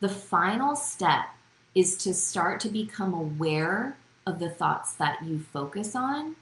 the 0.00 0.08
final 0.08 0.76
step 0.76 1.26
is 1.74 1.96
to 1.98 2.14
start 2.14 2.60
to 2.60 2.68
become 2.68 3.12
aware 3.12 3.96
of 4.26 4.38
the 4.38 4.50
thoughts 4.50 4.94
that 4.94 5.22
you 5.24 5.38
focus 5.38 5.94
on 5.94 6.36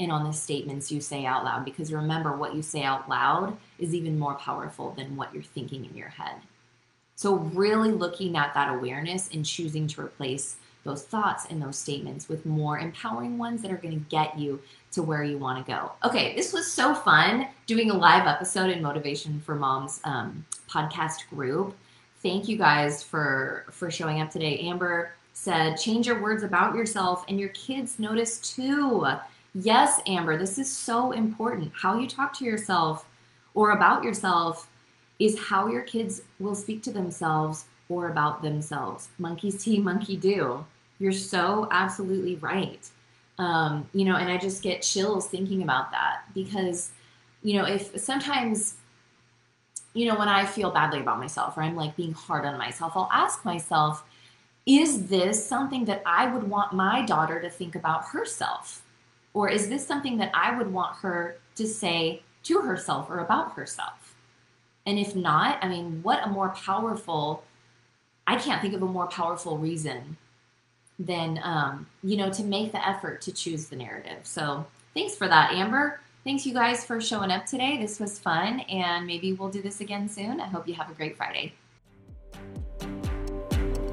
and 0.00 0.10
on 0.10 0.24
the 0.24 0.32
statements 0.32 0.90
you 0.90 1.00
say 1.00 1.24
out 1.24 1.44
loud. 1.44 1.64
Because 1.64 1.92
remember, 1.92 2.36
what 2.36 2.54
you 2.54 2.62
say 2.62 2.82
out 2.82 3.08
loud 3.08 3.56
is 3.78 3.94
even 3.94 4.18
more 4.18 4.34
powerful 4.34 4.92
than 4.92 5.16
what 5.16 5.32
you're 5.32 5.42
thinking 5.42 5.84
in 5.84 5.96
your 5.96 6.08
head. 6.08 6.36
So, 7.22 7.36
really 7.36 7.92
looking 7.92 8.36
at 8.36 8.52
that 8.54 8.74
awareness 8.74 9.30
and 9.32 9.46
choosing 9.46 9.86
to 9.86 10.00
replace 10.00 10.56
those 10.82 11.04
thoughts 11.04 11.46
and 11.48 11.62
those 11.62 11.78
statements 11.78 12.28
with 12.28 12.44
more 12.44 12.80
empowering 12.80 13.38
ones 13.38 13.62
that 13.62 13.70
are 13.70 13.76
going 13.76 13.94
to 13.94 14.04
get 14.10 14.36
you 14.36 14.60
to 14.90 15.04
where 15.04 15.22
you 15.22 15.38
want 15.38 15.64
to 15.64 15.72
go. 15.72 15.92
Okay, 16.02 16.34
this 16.34 16.52
was 16.52 16.68
so 16.68 16.96
fun 16.96 17.46
doing 17.66 17.92
a 17.92 17.96
live 17.96 18.26
episode 18.26 18.70
in 18.70 18.82
Motivation 18.82 19.38
for 19.38 19.54
Moms 19.54 20.00
um, 20.02 20.44
podcast 20.68 21.28
group. 21.30 21.76
Thank 22.24 22.48
you 22.48 22.58
guys 22.58 23.04
for 23.04 23.66
for 23.70 23.88
showing 23.88 24.20
up 24.20 24.32
today. 24.32 24.58
Amber 24.58 25.12
said, 25.32 25.76
"Change 25.76 26.08
your 26.08 26.20
words 26.20 26.42
about 26.42 26.74
yourself, 26.74 27.24
and 27.28 27.38
your 27.38 27.50
kids 27.50 28.00
notice 28.00 28.38
too." 28.38 29.06
Yes, 29.54 30.00
Amber, 30.08 30.36
this 30.36 30.58
is 30.58 30.68
so 30.68 31.12
important. 31.12 31.70
How 31.72 31.96
you 32.00 32.08
talk 32.08 32.36
to 32.38 32.44
yourself 32.44 33.06
or 33.54 33.70
about 33.70 34.02
yourself 34.02 34.66
is 35.24 35.38
how 35.38 35.68
your 35.68 35.82
kids 35.82 36.22
will 36.40 36.54
speak 36.54 36.82
to 36.82 36.90
themselves 36.90 37.66
or 37.88 38.08
about 38.08 38.42
themselves. 38.42 39.08
Monkey 39.18 39.50
see, 39.50 39.78
monkey 39.90 40.16
do. 40.16 40.64
You're 40.98 41.12
so 41.12 41.68
absolutely 41.70 42.36
right. 42.36 42.88
Um, 43.38 43.88
you 43.92 44.04
know, 44.04 44.16
and 44.16 44.30
I 44.30 44.36
just 44.36 44.62
get 44.62 44.82
chills 44.82 45.28
thinking 45.28 45.62
about 45.62 45.90
that 45.90 46.22
because, 46.34 46.90
you 47.42 47.58
know, 47.58 47.64
if 47.64 47.98
sometimes, 47.98 48.74
you 49.94 50.06
know, 50.06 50.18
when 50.18 50.28
I 50.28 50.44
feel 50.44 50.70
badly 50.70 51.00
about 51.00 51.18
myself 51.18 51.56
or 51.56 51.62
I'm 51.62 51.76
like 51.76 51.96
being 51.96 52.12
hard 52.12 52.44
on 52.44 52.58
myself, 52.58 52.92
I'll 52.94 53.10
ask 53.12 53.44
myself, 53.44 54.04
is 54.66 55.08
this 55.08 55.44
something 55.44 55.84
that 55.86 56.02
I 56.06 56.32
would 56.32 56.48
want 56.48 56.72
my 56.72 57.04
daughter 57.04 57.40
to 57.40 57.50
think 57.50 57.74
about 57.74 58.04
herself? 58.06 58.82
Or 59.34 59.48
is 59.48 59.68
this 59.68 59.86
something 59.86 60.18
that 60.18 60.30
I 60.34 60.56
would 60.56 60.72
want 60.72 60.96
her 60.96 61.38
to 61.56 61.66
say 61.66 62.22
to 62.44 62.60
herself 62.60 63.08
or 63.10 63.20
about 63.20 63.52
herself? 63.52 64.01
And 64.84 64.98
if 64.98 65.14
not, 65.14 65.62
I 65.62 65.68
mean, 65.68 66.00
what 66.02 66.24
a 66.24 66.28
more 66.28 66.50
powerful, 66.50 67.44
I 68.26 68.36
can't 68.36 68.60
think 68.60 68.74
of 68.74 68.82
a 68.82 68.86
more 68.86 69.06
powerful 69.06 69.58
reason 69.58 70.16
than, 70.98 71.40
um, 71.42 71.86
you 72.02 72.16
know, 72.16 72.30
to 72.30 72.42
make 72.42 72.72
the 72.72 72.86
effort 72.86 73.22
to 73.22 73.32
choose 73.32 73.66
the 73.66 73.76
narrative. 73.76 74.18
So 74.24 74.66
thanks 74.94 75.14
for 75.14 75.28
that, 75.28 75.52
Amber. 75.52 76.00
Thanks, 76.24 76.46
you 76.46 76.54
guys, 76.54 76.84
for 76.84 77.00
showing 77.00 77.32
up 77.32 77.46
today. 77.46 77.78
This 77.80 77.98
was 77.98 78.18
fun, 78.18 78.60
and 78.60 79.06
maybe 79.06 79.32
we'll 79.32 79.50
do 79.50 79.60
this 79.60 79.80
again 79.80 80.08
soon. 80.08 80.40
I 80.40 80.46
hope 80.46 80.68
you 80.68 80.74
have 80.74 80.90
a 80.90 80.94
great 80.94 81.16
Friday. 81.16 81.52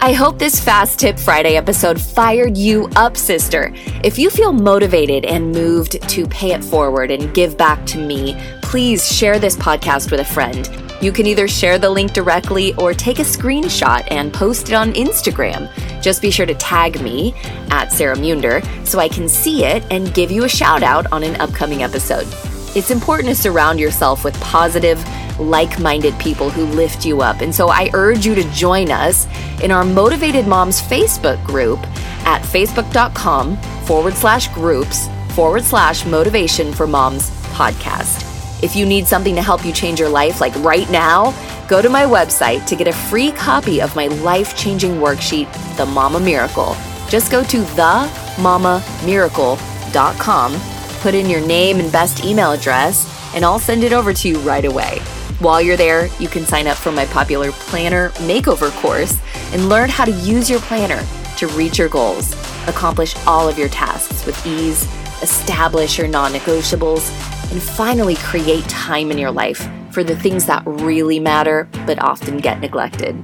I 0.02 0.14
hope 0.14 0.40
this 0.40 0.64
Fast 0.64 1.00
Tip 1.00 1.20
Friday 1.20 1.56
episode 1.58 2.00
fired 2.00 2.56
you 2.56 2.88
up, 2.96 3.18
sister. 3.18 3.74
If 4.04 4.18
you 4.18 4.30
feel 4.30 4.54
motivated 4.54 5.26
and 5.26 5.52
moved 5.52 6.02
to 6.08 6.26
pay 6.28 6.54
it 6.54 6.64
forward 6.64 7.12
and 7.12 7.34
give 7.34 7.58
back 7.58 7.86
to 7.88 7.98
me, 7.98 8.34
please 8.70 9.12
share 9.12 9.40
this 9.40 9.56
podcast 9.56 10.12
with 10.12 10.20
a 10.20 10.24
friend. 10.24 10.70
You 11.02 11.12
can 11.12 11.26
either 11.26 11.48
share 11.48 11.80
the 11.80 11.90
link 11.90 12.14
directly 12.14 12.76
or 12.76 12.94
take 12.94 13.18
a 13.18 13.24
screenshot 13.24 14.08
and 14.12 14.32
post 14.32 14.70
it 14.70 14.76
on 14.76 14.94
Instagram. 14.94 15.72
Just 16.04 16.22
be 16.22 16.30
sure 16.30 16.46
to 16.46 16.54
tag 16.54 17.02
me 17.02 17.34
at 17.72 17.92
Sarah 17.92 18.16
Monder 18.16 18.64
so 18.86 19.00
I 19.00 19.10
can 19.10 19.28
see 19.28 19.66
it 19.66 19.84
and 19.90 20.14
give 20.14 20.30
you 20.30 20.44
a 20.44 20.50
shout 20.50 20.84
out 20.84 21.12
on 21.12 21.24
an 21.24 21.36
upcoming 21.42 21.82
episode. 21.82 22.28
It's 22.76 22.92
important 22.92 23.30
to 23.30 23.36
surround 23.36 23.80
yourself 23.80 24.24
with 24.24 24.40
positive, 24.40 25.04
like 25.40 25.80
minded 25.80 26.16
people 26.20 26.52
who 26.52 26.66
lift 26.66 27.04
you 27.08 27.22
up. 27.22 27.42
And 27.42 27.56
so 27.56 27.70
I 27.70 27.90
urge 27.96 28.24
you 28.24 28.36
to 28.36 28.44
join 28.52 28.92
us 28.92 29.26
in 29.64 29.72
our 29.72 29.84
Motivated 29.84 30.46
Moms 30.46 30.80
Facebook 30.80 31.44
group 31.44 31.80
at 32.24 32.44
facebook.com 32.44 33.58
forward 33.88 34.14
slash 34.14 34.48
groups 34.50 35.08
forward 35.34 35.64
slash 35.64 36.06
motivation 36.06 36.72
for 36.72 36.86
moms 36.86 37.32
podcast. 37.56 38.29
If 38.62 38.76
you 38.76 38.86
need 38.86 39.08
something 39.08 39.36
to 39.36 39.42
help 39.42 39.66
you 39.66 39.72
change 39.72 40.02
your 40.02 40.10
life, 40.10 40.42
like 40.42 40.54
right 40.58 40.92
now, 40.92 41.34
go 41.70 41.82
to 41.82 41.88
my 41.88 42.04
website 42.04 42.66
to 42.66 42.76
get 42.76 42.90
a 42.90 42.94
free 42.94 43.32
copy 43.32 43.82
of 43.82 43.96
my 43.96 44.08
life 44.08 44.58
changing 44.58 44.96
worksheet, 44.96 45.48
The 45.78 45.86
Mama 45.86 46.20
Miracle. 46.20 46.76
Just 47.08 47.32
go 47.32 47.42
to 47.46 47.62
themamamiracle.com, 47.62 50.62
put 51.02 51.16
in 51.16 51.30
your 51.30 51.40
name 51.40 51.80
and 51.80 51.90
best 51.90 52.26
email 52.26 52.52
address, 52.52 53.34
and 53.34 53.46
I'll 53.46 53.60
send 53.60 53.86
it 53.86 53.94
over 53.94 54.14
to 54.14 54.28
you 54.28 54.40
right 54.40 54.66
away. 54.66 55.00
While 55.40 55.62
you're 55.62 55.78
there, 55.78 56.08
you 56.20 56.28
can 56.28 56.46
sign 56.46 56.68
up 56.68 56.76
for 56.76 56.92
my 56.92 57.06
popular 57.06 57.54
planner 57.54 58.10
makeover 58.10 58.72
course 58.82 59.18
and 59.54 59.70
learn 59.70 59.90
how 59.90 60.04
to 60.04 60.12
use 60.12 60.50
your 60.50 60.60
planner 60.60 61.02
to 61.38 61.48
reach 61.48 61.78
your 61.78 61.88
goals, 61.88 62.34
accomplish 62.68 63.16
all 63.26 63.48
of 63.48 63.58
your 63.58 63.70
tasks 63.70 64.26
with 64.26 64.46
ease, 64.46 64.84
establish 65.22 65.98
your 65.98 66.10
non 66.10 66.34
negotiables, 66.34 67.10
and 67.52 67.62
finally 67.62 68.16
create 68.16 68.64
time 68.66 69.12
in 69.12 69.18
your 69.18 69.32
life 69.32 69.68
for 69.92 70.04
the 70.04 70.16
things 70.16 70.46
that 70.46 70.64
really 70.66 71.20
matter 71.20 71.68
but 71.86 72.00
often 72.00 72.38
get 72.38 72.60
neglected. 72.60 73.24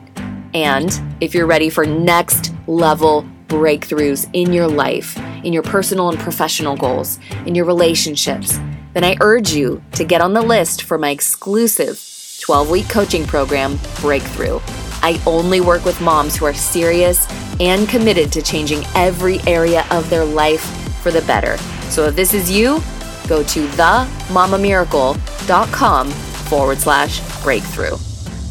And 0.54 1.00
if 1.22 1.34
you're 1.34 1.46
ready 1.46 1.70
for 1.70 1.86
next 1.86 2.54
level 2.68 3.28
breakthroughs 3.48 4.30
in 4.34 4.54
your 4.54 4.68
life, 4.68 5.18
in 5.44 5.54
your 5.54 5.64
personal 5.64 6.10
and 6.10 6.20
professional 6.20 6.76
goals, 6.76 7.20
in 7.46 7.56
your 7.56 7.66
relationships, 7.66 8.60
then 8.94 9.04
I 9.04 9.18
urge 9.22 9.52
you 9.52 9.84
to 9.94 10.04
get 10.04 10.22
on 10.22 10.34
the 10.34 10.42
list 10.42 10.84
for 10.84 10.98
my 10.98 11.10
exclusive 11.10 12.02
12 12.42 12.70
week 12.70 12.90
coaching 12.90 13.26
program, 13.26 13.78
Breakthrough. 14.02 14.60
I 15.02 15.22
only 15.26 15.62
work 15.62 15.86
with 15.86 16.00
moms 16.02 16.36
who 16.36 16.46
are 16.46 16.54
serious 16.54 17.28
and 17.60 17.88
committed 17.88 18.32
to 18.34 18.42
changing 18.42 18.84
every 18.96 19.40
area 19.42 19.86
of 19.92 20.10
their 20.10 20.26
life 20.26 20.64
for 21.02 21.12
the 21.12 21.22
better. 21.24 21.58
So 21.90 22.06
if 22.06 22.16
this 22.16 22.34
is 22.34 22.50
you, 22.50 22.82
go 23.26 23.44
to 23.44 23.68
themamamiracle.com 23.68 26.12
forward 26.12 26.80
slash 26.80 27.44
breakthrough. 27.44 27.98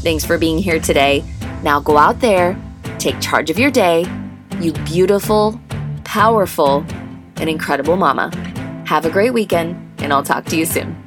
Thanks 0.02 0.24
for 0.24 0.38
being 0.38 0.58
here 0.58 0.80
today. 0.80 1.24
Now 1.62 1.80
go 1.80 1.96
out 1.96 2.20
there, 2.20 2.56
take 2.98 3.20
charge 3.20 3.50
of 3.50 3.58
your 3.58 3.70
day, 3.70 4.04
you 4.60 4.72
beautiful, 4.72 5.60
powerful, 6.04 6.84
and 7.36 7.50
incredible 7.50 7.96
mama. 7.96 8.30
Have 8.86 9.06
a 9.06 9.10
great 9.10 9.32
weekend, 9.32 9.74
and 9.98 10.12
I'll 10.12 10.22
talk 10.22 10.44
to 10.46 10.56
you 10.56 10.66
soon. 10.66 11.03